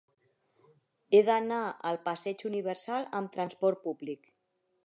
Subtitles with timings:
[1.11, 1.59] He d'anar
[1.91, 4.31] al passeig Universal amb trasport públic.